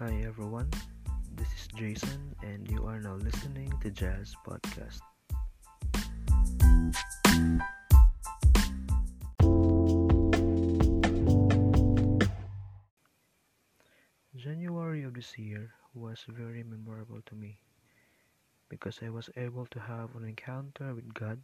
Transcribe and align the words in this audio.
Hi 0.00 0.24
everyone, 0.24 0.70
this 1.36 1.48
is 1.48 1.68
Jason, 1.76 2.34
and 2.42 2.66
you 2.70 2.86
are 2.86 2.98
now 3.02 3.16
listening 3.16 3.70
to 3.82 3.90
Jaz 3.90 4.32
Podcast. 4.48 5.04
January 14.34 15.02
of 15.02 15.12
this 15.12 15.36
year 15.36 15.68
was 15.92 16.24
very 16.28 16.62
memorable 16.62 17.20
to 17.26 17.34
me 17.34 17.58
because 18.70 19.00
I 19.04 19.10
was 19.10 19.28
able 19.36 19.66
to 19.66 19.80
have 19.80 20.16
an 20.16 20.24
encounter 20.24 20.94
with 20.94 21.12
God, 21.12 21.42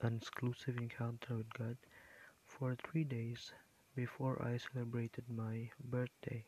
an 0.00 0.16
exclusive 0.16 0.78
encounter 0.78 1.36
with 1.36 1.52
God, 1.52 1.76
for 2.46 2.74
three 2.76 3.04
days 3.04 3.52
before 3.94 4.40
I 4.42 4.56
celebrated 4.56 5.24
my 5.28 5.68
birthday. 5.84 6.46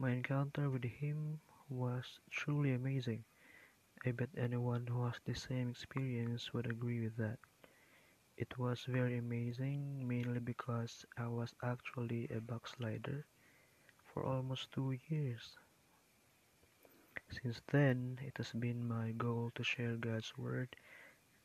My 0.00 0.10
encounter 0.10 0.68
with 0.68 0.82
him 0.82 1.40
was 1.68 2.18
truly 2.32 2.72
amazing. 2.74 3.24
I 4.06 4.12
bet 4.12 4.30
anyone 4.36 4.86
who 4.86 5.04
has 5.06 5.20
the 5.24 5.34
same 5.34 5.70
experience 5.70 6.52
would 6.54 6.66
agree 6.66 7.02
with 7.04 7.16
that. 7.18 7.38
It 8.36 8.58
was 8.58 8.84
very 8.84 9.18
amazing 9.18 10.08
mainly 10.08 10.40
because 10.40 11.06
I 11.16 11.28
was 11.28 11.54
actually 11.62 12.28
a 12.30 12.40
backslider 12.40 13.26
for 14.04 14.24
almost 14.24 14.72
two 14.72 14.98
years. 15.08 15.58
Since 17.30 17.62
then, 17.72 18.18
it 18.22 18.36
has 18.36 18.52
been 18.52 18.86
my 18.86 19.12
goal 19.12 19.52
to 19.54 19.64
share 19.64 19.96
God's 19.96 20.36
Word 20.36 20.76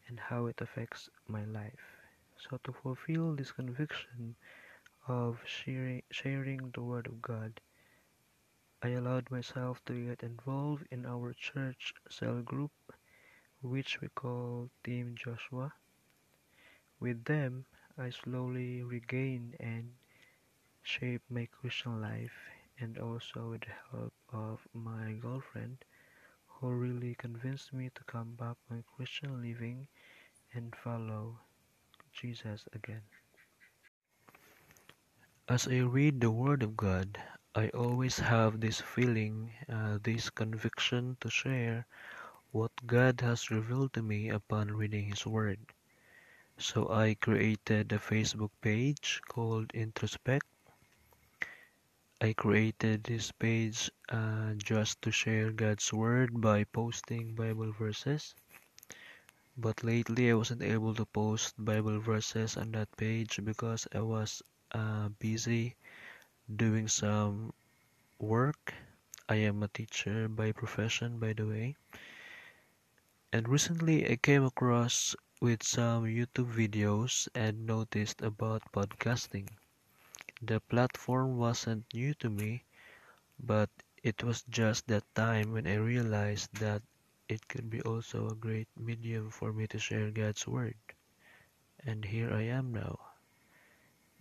and 0.08 0.20
how 0.20 0.48
it 0.48 0.62
affects 0.62 1.10
my 1.28 1.46
life. 1.46 1.98
So, 2.38 2.58
to 2.64 2.74
fulfill 2.74 3.36
this 3.36 3.52
conviction 3.52 4.36
of 5.08 5.42
sharing, 5.46 6.04
sharing 6.12 6.72
the 6.72 6.82
Word 6.84 7.08
of 7.08 7.22
God, 7.22 7.62
I 8.86 8.90
allowed 8.90 9.32
myself 9.32 9.84
to 9.86 9.94
get 9.94 10.22
involved 10.22 10.86
in 10.92 11.08
our 11.08 11.34
church 11.34 11.92
cell 12.08 12.44
group, 12.44 12.70
which 13.64 14.00
we 14.00 14.10
call 14.10 14.70
Team 14.84 15.16
Joshua. 15.18 15.74
With 17.00 17.26
them, 17.26 17.66
I 17.98 18.12
slowly 18.12 18.84
regained 18.84 19.56
and 19.60 19.90
shaped 20.84 21.32
my 21.32 21.48
Christian 21.48 22.00
life, 22.00 22.38
and 22.80 23.00
also 23.00 23.50
with 23.50 23.62
the 23.62 23.74
help 23.90 24.14
of 24.32 24.60
my 24.76 25.14
girlfriend, 25.14 25.84
who 26.46 26.70
really 26.70 27.16
convinced 27.16 27.74
me 27.74 27.90
to 27.96 28.04
come 28.04 28.36
back 28.38 28.58
on 28.70 28.84
Christian 28.96 29.42
living 29.42 29.88
and 30.54 30.76
follow 30.76 31.40
Jesus 32.14 32.68
again. 32.72 33.02
As 35.50 35.68
I 35.68 35.80
read 35.80 36.22
the 36.22 36.30
Word 36.30 36.62
of 36.62 36.78
God, 36.78 37.18
I 37.58 37.70
always 37.70 38.20
have 38.20 38.60
this 38.60 38.82
feeling, 38.82 39.54
uh, 39.70 40.00
this 40.04 40.30
conviction 40.30 41.16
to 41.22 41.30
share 41.30 41.86
what 42.52 42.72
God 42.86 43.22
has 43.22 43.50
revealed 43.50 43.94
to 43.94 44.04
me 44.04 44.28
upon 44.28 44.76
reading 44.76 45.06
His 45.06 45.26
Word. 45.26 45.60
So 46.58 46.90
I 46.92 47.16
created 47.16 47.94
a 47.94 47.98
Facebook 47.98 48.52
page 48.62 49.22
called 49.30 49.70
Introspect. 49.70 50.42
I 52.20 52.34
created 52.34 53.06
this 53.06 53.32
page 53.32 53.90
uh, 54.10 54.56
just 54.56 55.02
to 55.04 55.12
share 55.12 55.52
God's 55.54 55.94
Word 55.94 56.42
by 56.42 56.66
posting 56.66 57.36
Bible 57.36 57.72
verses. 57.72 58.36
But 59.58 59.82
lately 59.82 60.30
I 60.30 60.34
wasn't 60.34 60.62
able 60.62 60.94
to 60.96 61.06
post 61.06 61.56
Bible 61.58 62.02
verses 62.02 62.58
on 62.58 62.72
that 62.74 62.92
page 62.98 63.40
because 63.46 63.88
I 63.96 64.02
was 64.02 64.44
uh, 64.74 65.08
busy 65.20 65.78
doing 66.54 66.88
some 66.88 67.54
work. 68.20 68.74
I 69.28 69.36
am 69.36 69.64
a 69.64 69.68
teacher 69.68 70.28
by 70.28 70.52
profession, 70.52 71.18
by 71.18 71.34
the 71.34 71.46
way. 71.48 71.76
And 73.34 73.50
recently 73.50 74.10
I 74.10 74.16
came 74.18 74.46
across 74.46 75.16
with 75.42 75.64
some 75.64 76.06
YouTube 76.06 76.54
videos 76.54 77.28
and 77.34 77.66
noticed 77.66 78.22
about 78.22 78.62
podcasting. 78.72 79.50
The 80.42 80.60
platform 80.60 81.38
wasn't 81.38 81.86
new 81.94 82.14
to 82.16 82.30
me, 82.30 82.64
but 83.40 83.70
it 84.04 84.24
was 84.24 84.44
just 84.50 84.88
that 84.88 85.04
time 85.16 85.52
when 85.52 85.66
I 85.66 85.76
realized 85.76 86.54
that 86.60 86.84
it 87.28 87.48
could 87.48 87.70
be 87.70 87.82
also 87.82 88.30
a 88.30 88.36
great 88.36 88.68
medium 88.78 89.32
for 89.32 89.52
me 89.52 89.66
to 89.68 89.80
share 89.80 90.12
God's 90.12 90.46
Word. 90.48 90.76
And 91.84 92.06
here 92.06 92.32
I 92.32 92.44
am 92.44 92.72
now. 92.72 93.15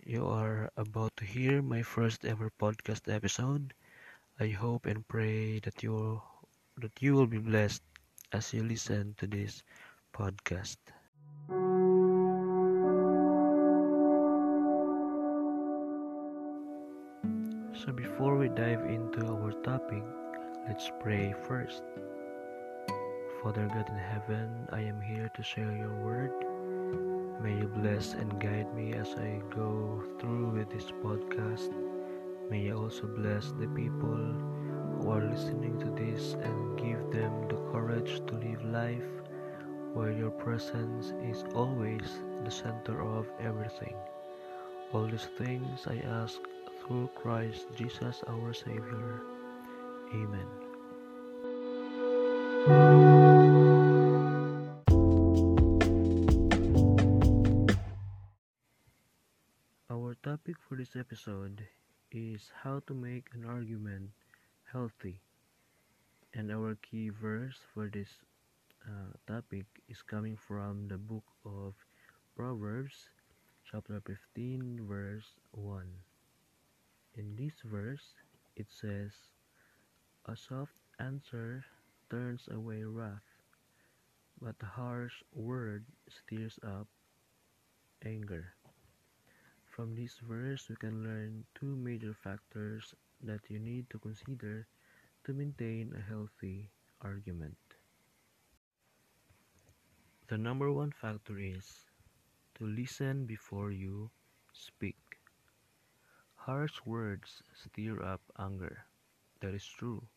You 0.05 0.27
are 0.27 0.69
about 0.77 1.17
to 1.17 1.25
hear 1.25 1.63
my 1.63 1.81
first 1.81 2.25
ever 2.25 2.51
podcast 2.61 3.11
episode. 3.11 3.73
I 4.39 4.53
hope 4.53 4.85
and 4.85 5.01
pray 5.07 5.57
that 5.65 5.81
you 5.81 6.21
that 6.77 6.93
you 7.01 7.15
will 7.15 7.25
be 7.25 7.41
blessed 7.41 7.81
as 8.31 8.53
you 8.53 8.61
listen 8.61 9.17
to 9.17 9.25
this 9.25 9.63
podcast. 10.13 10.77
So 17.73 17.89
before 17.89 18.37
we 18.37 18.53
dive 18.53 18.85
into 18.85 19.25
our 19.25 19.57
topic, 19.65 20.05
let's 20.69 20.85
pray 21.01 21.33
first. 21.49 21.81
Father 23.41 23.65
God 23.73 23.89
in 23.89 23.97
heaven, 23.97 24.69
I 24.69 24.81
am 24.81 25.01
here 25.01 25.33
to 25.33 25.41
share 25.41 25.73
your 25.73 25.97
word. 26.05 26.54
May 27.41 27.57
you 27.59 27.67
bless 27.67 28.13
and 28.13 28.39
guide 28.39 28.73
me 28.75 28.93
as 28.93 29.13
I 29.15 29.41
go 29.53 30.03
through 30.19 30.49
with 30.49 30.69
this 30.69 30.91
podcast. 31.03 31.73
May 32.49 32.61
you 32.61 32.77
also 32.77 33.07
bless 33.07 33.51
the 33.51 33.67
people 33.67 34.23
who 34.95 35.09
are 35.11 35.23
listening 35.23 35.79
to 35.79 35.89
this 35.91 36.33
and 36.33 36.77
give 36.77 37.11
them 37.11 37.47
the 37.47 37.57
courage 37.71 38.21
to 38.27 38.33
live 38.35 38.63
life 38.65 39.11
where 39.93 40.11
your 40.11 40.31
presence 40.31 41.13
is 41.23 41.43
always 41.55 42.19
the 42.43 42.51
center 42.51 43.01
of 43.01 43.27
everything. 43.39 43.95
All 44.93 45.07
these 45.07 45.29
things 45.37 45.87
I 45.87 45.97
ask 46.21 46.39
through 46.81 47.09
Christ 47.15 47.67
Jesus 47.75 48.23
our 48.27 48.53
Savior. 48.53 49.21
Amen. 50.13 50.64
For 60.67 60.75
this 60.75 60.95
episode 60.95 61.61
is 62.11 62.49
how 62.63 62.81
to 62.87 62.93
make 62.93 63.27
an 63.33 63.45
argument 63.45 64.09
healthy. 64.71 65.21
And 66.33 66.51
our 66.51 66.75
key 66.81 67.09
verse 67.09 67.59
for 67.73 67.87
this 67.87 68.09
uh, 68.87 69.13
topic 69.27 69.65
is 69.87 70.01
coming 70.01 70.35
from 70.35 70.87
the 70.87 70.97
book 70.97 71.23
of 71.45 71.75
Proverbs, 72.35 73.09
chapter 73.69 74.01
15, 74.05 74.87
verse 74.89 75.37
1. 75.51 75.85
In 77.15 77.35
this 77.35 77.53
verse, 77.63 78.15
it 78.55 78.67
says, 78.69 79.13
A 80.25 80.35
soft 80.35 80.73
answer 80.99 81.63
turns 82.09 82.49
away 82.51 82.83
wrath, 82.83 83.29
but 84.41 84.55
a 84.61 84.65
harsh 84.65 85.21
word 85.31 85.85
stirs 86.09 86.57
up 86.63 86.87
anger. 88.03 88.55
From 89.75 89.93
this 89.95 90.19
verse, 90.19 90.69
we 90.69 90.77
can 90.77 91.03
learn 91.03 91.43
two 91.53 91.75
major 91.75 92.13
factors 92.13 92.95
that 93.21 93.41
you 93.49 93.59
need 93.59 93.89
to 93.89 93.99
consider 93.99 94.67
to 95.25 95.33
maintain 95.33 95.93
a 95.93 95.99
healthy 96.01 96.71
argument. 97.01 97.57
The 100.27 100.37
number 100.37 100.71
one 100.71 100.91
factor 100.91 101.39
is 101.39 101.87
to 102.55 102.67
listen 102.67 103.25
before 103.25 103.71
you 103.71 104.11
speak. 104.53 104.97
Harsh 106.35 106.79
words 106.85 107.43
stir 107.53 108.01
up 108.01 108.21
anger. 108.39 108.85
That 109.41 109.53
is 109.55 109.65
true. 109.65 110.07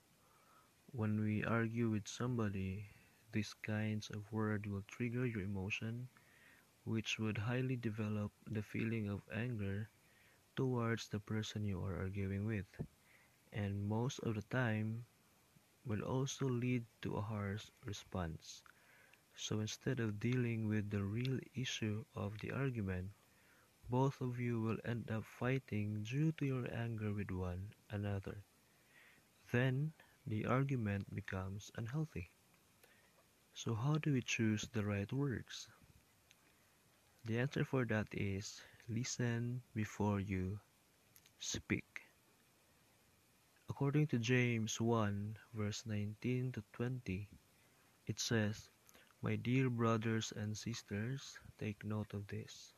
When 0.93 1.21
we 1.21 1.45
argue 1.45 1.89
with 1.91 2.07
somebody, 2.07 2.87
these 3.33 3.55
kinds 3.55 4.11
of 4.11 4.31
words 4.33 4.69
will 4.69 4.83
trigger 4.87 5.25
your 5.27 5.43
emotion, 5.43 6.09
which 6.89 7.21
would 7.21 7.39
highly 7.39 7.77
develop 7.77 8.33
the 8.51 8.65
feeling 8.65 9.09
of 9.11 9.23
anger 9.33 9.91
towards 10.57 11.09
the 11.09 11.21
person 11.21 11.65
you 11.65 11.83
are 11.85 11.97
arguing 11.99 12.47
with, 12.47 12.67
and 13.53 13.89
most 13.89 14.19
of 14.21 14.35
the 14.35 14.43
time 14.43 15.05
will 15.85 16.03
also 16.03 16.47
lead 16.49 16.85
to 17.03 17.17
a 17.17 17.23
harsh 17.23 17.67
response. 17.85 18.63
So 19.37 19.61
instead 19.61 20.01
of 20.01 20.21
dealing 20.21 20.69
with 20.69 20.91
the 20.91 21.05
real 21.05 21.41
issue 21.55 22.05
of 22.15 22.39
the 22.41 22.53
argument, 22.53 23.11
both 23.91 24.21
of 24.21 24.41
you 24.41 24.61
will 24.61 24.79
end 24.85 25.11
up 25.11 25.25
fighting 25.25 26.05
due 26.05 26.33
to 26.33 26.47
your 26.47 26.73
anger 26.75 27.13
with 27.13 27.31
one 27.31 27.73
another. 27.91 28.45
Then 29.51 29.95
the 30.29 30.47
argument 30.47 31.13
becomes 31.13 31.73
unhealthy. 31.75 32.31
So, 33.53 33.75
how 33.75 33.99
do 33.99 34.15
we 34.15 34.23
choose 34.23 34.69
the 34.73 34.87
right 34.87 35.13
words? 35.13 35.69
The 37.27 37.39
answer 37.39 37.65
for 37.65 37.85
that 37.85 38.09
is 38.11 38.61
listen 38.89 39.63
before 39.73 40.19
you 40.19 40.59
speak. 41.39 42.09
According 43.69 44.09
to 44.09 44.19
James 44.19 44.81
1 44.81 45.39
verse 45.55 45.87
19 45.87 46.53
to 46.53 46.65
20, 46.73 47.29
it 48.07 48.19
says, 48.21 48.71
My 49.23 49.37
dear 49.37 49.71
brothers 49.71 50.33
and 50.37 50.57
sisters, 50.57 51.39
take 51.59 51.85
note 51.85 52.15
of 52.15 52.27
this. 52.27 52.75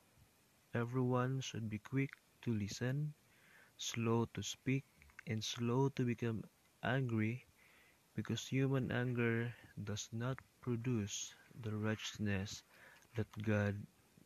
Everyone 0.74 1.40
should 1.40 1.70
be 1.70 1.78
quick 1.78 2.10
to 2.42 2.52
listen, 2.52 3.14
slow 3.78 4.26
to 4.34 4.42
speak, 4.42 4.84
and 5.26 5.44
slow 5.44 5.88
to 5.90 6.04
become 6.04 6.44
angry, 6.82 7.46
because 8.14 8.46
human 8.46 8.90
anger 8.92 9.54
does 9.84 10.08
not 10.12 10.38
produce 10.60 11.34
the 11.62 11.74
righteousness 11.76 12.62
that 13.16 13.26
God 13.42 13.76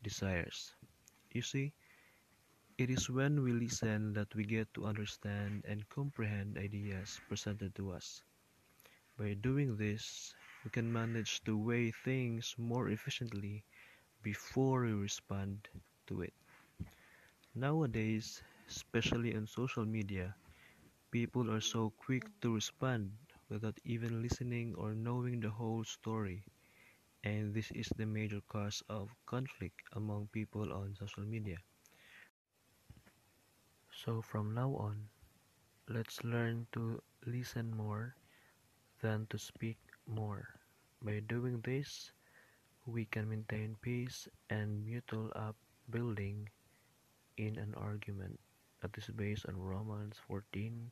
desires. 0.05 0.77
You 1.33 1.43
see, 1.43 1.75
it 2.79 2.91
is 2.91 3.11
when 3.11 3.43
we 3.43 3.53
listen 3.53 4.13
that 4.15 4.35
we 4.35 4.45
get 4.45 4.73
to 4.75 4.85
understand 4.87 5.65
and 5.67 5.89
comprehend 5.91 6.57
ideas 6.59 7.21
presented 7.29 7.75
to 7.75 7.91
us. 7.93 8.23
By 9.19 9.35
doing 9.35 9.77
this, 9.77 10.35
we 10.65 10.71
can 10.71 10.93
manage 10.93 11.43
to 11.45 11.57
weigh 11.59 11.93
things 11.93 12.55
more 12.59 12.89
efficiently 12.91 13.65
before 14.23 14.83
we 14.85 14.93
respond 14.93 15.69
to 16.09 16.23
it. 16.23 16.35
Nowadays, 17.55 18.43
especially 18.69 19.35
on 19.35 19.47
social 19.47 19.85
media, 19.87 20.37
people 21.11 21.51
are 21.51 21.61
so 21.61 21.91
quick 21.91 22.25
to 22.43 22.55
respond 22.55 23.13
without 23.49 23.79
even 23.85 24.23
listening 24.23 24.75
or 24.77 24.95
knowing 24.95 25.41
the 25.41 25.51
whole 25.51 25.85
story, 25.85 26.45
and 27.25 27.53
this 27.53 27.73
is 27.73 27.89
the 27.97 28.07
major 28.07 28.41
cause 28.49 28.85
of 28.89 29.11
conflict 29.27 29.83
among 29.95 30.29
people 30.29 30.73
on 30.73 30.95
social 30.95 31.25
media. 31.25 31.59
So, 33.93 34.21
from 34.21 34.53
now 34.55 34.77
on, 34.77 35.09
let's 35.89 36.25
learn 36.25 36.67
to 36.73 37.03
listen 37.27 37.75
more 37.77 38.17
than 39.01 39.27
to 39.29 39.39
speak 39.39 39.79
more. 40.07 40.61
By 41.03 41.21
doing 41.21 41.61
this, 41.63 42.13
we 42.87 43.07
can 43.07 43.29
maintain 43.29 43.77
peace 43.81 44.29
and 44.51 44.85
mutual 44.85 45.31
upbuilding 45.35 46.51
in 47.37 47.59
an 47.59 47.75
argument. 47.75 48.41
That 48.81 48.97
is 48.99 49.09
based 49.11 49.47
on 49.47 49.57
Romans 49.57 50.19
14:19. 50.27 50.91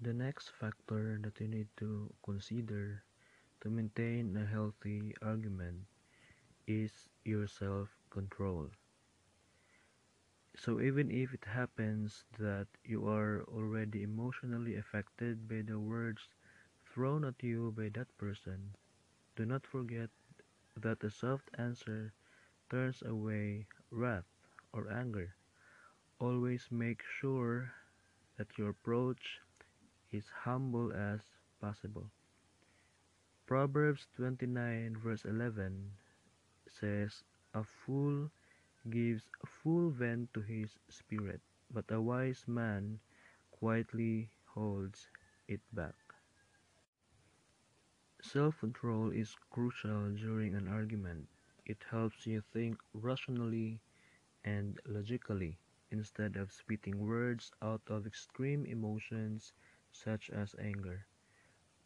The 0.00 0.12
next 0.12 0.50
factor 0.50 1.18
that 1.22 1.40
you 1.40 1.48
need 1.48 1.68
to 1.78 2.12
consider 2.24 3.04
to 3.60 3.70
maintain 3.70 4.36
a 4.36 4.46
healthy 4.46 5.14
argument 5.22 5.86
is 6.66 7.08
your 7.24 7.46
self-control. 7.46 8.70
So 10.56 10.80
even 10.80 11.10
if 11.10 11.34
it 11.34 11.44
happens 11.44 12.24
that 12.38 12.68
you 12.84 13.08
are 13.08 13.42
already 13.48 14.02
emotionally 14.04 14.76
affected 14.76 15.48
by 15.48 15.62
the 15.62 15.78
words 15.78 16.28
thrown 16.86 17.24
at 17.24 17.42
you 17.42 17.72
by 17.72 17.88
that 17.90 18.16
person, 18.16 18.74
do 19.36 19.44
not 19.46 19.66
forget 19.66 20.10
that 20.76 21.02
a 21.04 21.10
soft 21.10 21.50
answer 21.58 22.12
turns 22.70 23.02
away 23.02 23.66
wrath 23.90 24.26
or 24.72 24.90
anger. 24.90 25.34
Always 26.18 26.70
make 26.70 27.02
sure 27.02 27.72
that 28.36 28.58
your 28.58 28.70
approach 28.70 29.40
is 30.10 30.28
humble 30.30 30.92
as 30.92 31.22
possible. 31.60 32.10
Proverbs 33.50 34.06
29 34.16 34.96
verse 34.96 35.26
11 35.26 35.90
says, 36.68 37.24
A 37.54 37.64
fool 37.64 38.30
gives 38.88 39.28
full 39.44 39.90
vent 39.90 40.32
to 40.34 40.40
his 40.40 40.78
spirit, 40.88 41.40
but 41.70 41.90
a 41.90 42.00
wise 42.00 42.44
man 42.48 43.00
quietly 43.50 44.30
holds 44.46 45.08
it 45.48 45.60
back. 45.72 45.96
Self-control 48.22 49.10
is 49.10 49.36
crucial 49.50 50.10
during 50.12 50.54
an 50.54 50.68
argument. 50.68 51.28
It 51.66 51.84
helps 51.90 52.26
you 52.26 52.40
think 52.40 52.80
rationally 52.94 53.80
and 54.44 54.80
logically 54.86 55.58
instead 55.90 56.36
of 56.36 56.52
spitting 56.52 56.98
words 57.06 57.52
out 57.62 57.82
of 57.88 58.06
extreme 58.06 58.66
emotions 58.66 59.52
such 59.92 60.30
as 60.30 60.54
anger. 60.58 61.06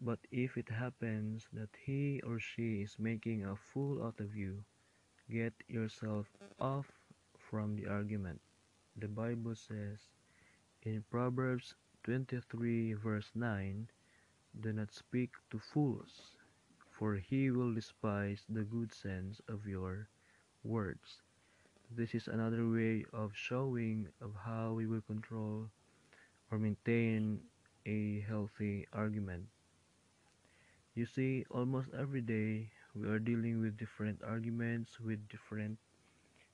But 0.05 0.21
if 0.31 0.57
it 0.57 0.69
happens 0.69 1.49
that 1.53 1.71
he 1.85 2.21
or 2.23 2.39
she 2.39 2.83
is 2.83 3.01
making 3.01 3.45
a 3.45 3.57
fool 3.57 4.05
out 4.05 4.21
of 4.21 4.37
you, 4.37 4.63
get 5.31 5.55
yourself 5.67 6.29
off 6.61 6.93
from 7.39 7.75
the 7.75 7.89
argument. 7.89 8.41
The 8.97 9.09
Bible 9.09 9.57
says 9.57 10.11
in 10.83 11.05
Proverbs 11.11 11.75
23 12.05 12.93
verse 12.95 13.33
9, 13.35 13.89
Do 14.61 14.73
not 14.73 14.93
speak 14.93 15.33
to 15.51 15.59
fools, 15.59 16.37
for 16.91 17.17
he 17.17 17.51
will 17.51 17.75
despise 17.75 18.45
the 18.49 18.65
good 18.65 18.93
sense 18.93 19.41
of 19.49 19.67
your 19.67 20.09
words. 20.65 21.23
This 21.91 22.15
is 22.15 22.29
another 22.29 22.69
way 22.69 23.05
of 23.13 23.35
showing 23.37 24.09
of 24.21 24.35
how 24.37 24.73
we 24.75 24.87
will 24.87 25.03
control 25.03 25.71
or 26.51 26.59
maintain 26.59 27.41
a 27.87 28.21
healthy 28.21 28.87
argument. 28.93 29.47
You 30.95 31.05
see, 31.05 31.45
almost 31.51 31.91
every 31.93 32.23
day 32.23 32.71
we 32.95 33.07
are 33.09 33.19
dealing 33.19 33.61
with 33.61 33.77
different 33.77 34.23
arguments 34.23 34.99
with 34.99 35.29
different 35.29 35.79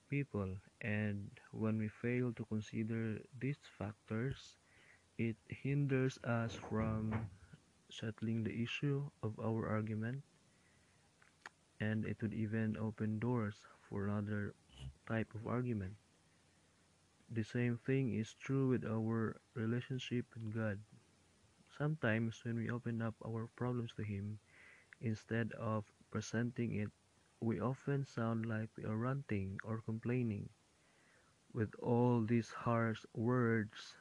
people, 0.09 0.57
and 0.81 1.31
when 1.53 1.79
we 1.79 1.89
fail 1.89 2.33
to 2.35 2.45
consider 2.47 3.21
these 3.39 3.59
factors, 3.79 4.57
it 5.19 5.37
hinders 5.49 6.19
us 6.25 6.55
from 6.55 7.31
settling 7.91 8.45
the 8.45 8.63
issue 8.63 9.11
of 9.23 9.39
our 9.41 9.69
argument 9.69 10.25
and 11.81 12.05
it 12.05 12.17
would 12.23 12.33
even 12.33 12.77
open 12.77 13.19
doors 13.19 13.57
for 13.89 14.07
another 14.07 14.55
type 15.09 15.35
of 15.35 15.47
argument. 15.47 15.95
The 17.31 17.43
same 17.45 17.79
thing 17.79 18.13
is 18.13 18.35
true 18.35 18.69
with 18.69 18.85
our 18.85 19.41
relationship 19.55 20.27
with 20.35 20.53
God. 20.55 20.79
Sometimes 21.81 22.45
when 22.45 22.59
we 22.59 22.71
open 22.71 23.01
up 23.01 23.17
our 23.27 23.49
problems 23.57 23.95
to 23.95 24.05
Him, 24.05 24.39
instead 25.01 25.53
of 25.55 25.85
presenting 26.11 26.75
it, 26.77 26.91
we 27.41 27.61
often 27.61 28.05
sound 28.05 28.47
like 28.47 28.71
we 28.77 28.85
are 28.85 28.97
ranting 28.97 29.59
or 29.65 29.81
complaining 29.81 30.51
with 31.53 31.75
all 31.77 32.23
these 32.25 32.51
harsh 32.51 33.05
words 33.15 33.95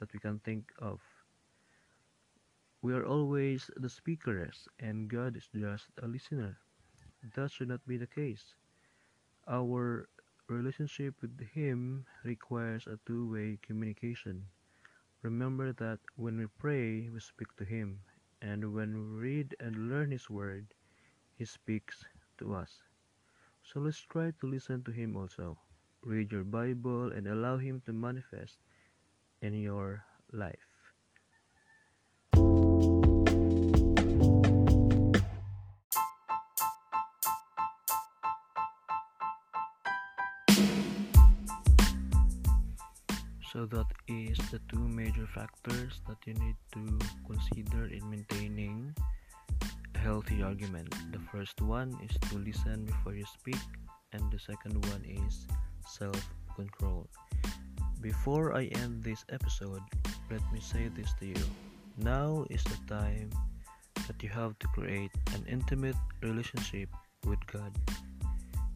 that 0.00 0.12
we 0.12 0.18
can 0.18 0.40
think 0.40 0.72
of. 0.78 1.00
We 2.82 2.92
are 2.92 3.06
always 3.06 3.70
the 3.76 3.88
speakers, 3.88 4.68
and 4.78 5.08
God 5.08 5.38
is 5.38 5.48
just 5.54 5.88
a 6.02 6.06
listener. 6.06 6.58
That 7.34 7.50
should 7.50 7.68
not 7.68 7.86
be 7.86 7.96
the 7.96 8.06
case. 8.06 8.54
Our 9.48 10.08
relationship 10.48 11.14
with 11.22 11.40
Him 11.40 12.06
requires 12.24 12.86
a 12.86 12.98
two 13.06 13.30
way 13.32 13.58
communication. 13.62 14.46
Remember 15.22 15.72
that 15.72 16.00
when 16.16 16.36
we 16.38 16.46
pray, 16.58 17.08
we 17.08 17.20
speak 17.20 17.56
to 17.56 17.64
Him, 17.64 18.00
and 18.42 18.74
when 18.74 18.92
we 18.94 19.20
read 19.20 19.56
and 19.60 19.88
learn 19.88 20.10
His 20.10 20.28
Word, 20.28 20.74
He 21.36 21.44
speaks 21.46 22.04
to 22.38 22.54
us. 22.54 22.82
So 23.62 23.80
let's 23.80 24.00
try 24.00 24.32
to 24.40 24.46
listen 24.46 24.82
to 24.84 24.90
Him 24.92 25.16
also. 25.16 25.58
Read 26.02 26.32
your 26.32 26.44
Bible 26.44 27.12
and 27.12 27.26
allow 27.28 27.56
Him 27.56 27.80
to 27.86 27.92
manifest 27.92 28.58
in 29.42 29.54
your 29.54 30.04
life. 30.32 30.71
So 43.52 43.66
that 43.66 43.84
is 44.08 44.38
the 44.48 44.60
two 44.72 44.88
major 44.88 45.26
factors 45.26 46.00
that 46.08 46.16
you 46.24 46.32
need 46.40 46.56
to 46.72 46.98
consider 47.28 47.84
in 47.84 48.00
maintaining 48.08 48.94
a 49.94 49.98
healthy 49.98 50.42
argument. 50.42 50.88
The 51.12 51.20
first 51.30 51.60
one 51.60 51.92
is 52.00 52.16
to 52.30 52.38
listen 52.38 52.86
before 52.86 53.12
you 53.12 53.26
speak, 53.28 53.60
and 54.14 54.24
the 54.32 54.38
second 54.38 54.80
one 54.88 55.04
is 55.04 55.46
self-control. 55.84 57.06
Before 58.00 58.56
I 58.56 58.72
end 58.80 59.04
this 59.04 59.22
episode, 59.28 59.84
let 60.30 60.40
me 60.50 60.60
say 60.60 60.88
this 60.88 61.12
to 61.20 61.26
you. 61.26 61.44
Now 61.98 62.46
is 62.48 62.64
the 62.64 62.80
time 62.88 63.28
that 64.08 64.16
you 64.22 64.30
have 64.30 64.58
to 64.60 64.66
create 64.68 65.12
an 65.36 65.44
intimate 65.44 66.00
relationship 66.22 66.88
with 67.26 67.44
God. 67.52 67.76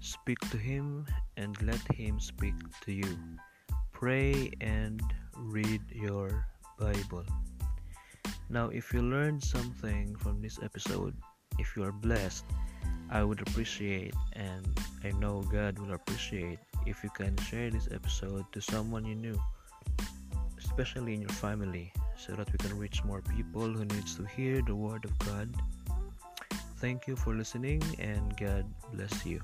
Speak 0.01 0.39
to 0.53 0.59
Him 0.59 1.07
and 1.39 1.57
let 1.63 1.81
Him 1.97 2.21
speak 2.21 2.55
to 2.85 2.93
you. 2.93 3.17
Pray 3.97 4.53
and 4.61 5.01
read 5.39 5.81
your 5.91 6.47
Bible. 6.79 7.25
Now, 8.51 8.69
if 8.69 8.93
you 8.93 9.01
learned 9.01 9.43
something 9.43 10.15
from 10.17 10.43
this 10.43 10.59
episode, 10.63 11.17
if 11.59 11.75
you 11.75 11.83
are 11.83 11.93
blessed, 11.93 12.45
I 13.09 13.25
would 13.25 13.41
appreciate 13.41 14.13
and 14.35 14.69
I 15.03 15.13
know 15.13 15.41
God 15.51 15.79
will 15.79 15.95
appreciate 15.95 16.59
if 16.85 17.03
you 17.03 17.09
can 17.09 17.39
share 17.39 17.71
this 17.71 17.89
episode 17.91 18.45
to 18.53 18.61
someone 18.61 19.07
you 19.07 19.15
knew, 19.15 19.41
especially 20.59 21.15
in 21.15 21.23
your 21.23 21.37
family, 21.41 21.91
so 22.19 22.35
that 22.35 22.53
we 22.53 22.59
can 22.59 22.77
reach 22.77 23.03
more 23.03 23.23
people 23.23 23.65
who 23.65 23.87
needs 23.87 24.15
to 24.17 24.27
hear 24.27 24.61
the 24.61 24.77
word 24.77 25.07
of 25.07 25.19
God. 25.21 25.49
Thank 26.85 27.07
you 27.07 27.17
for 27.17 27.35
listening 27.35 27.83
and 27.99 28.37
God 28.37 28.67
bless 28.93 29.25
you. 29.25 29.41